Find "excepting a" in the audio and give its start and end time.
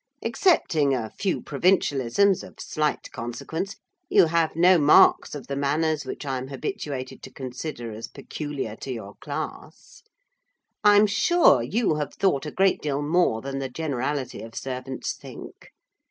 0.23-1.11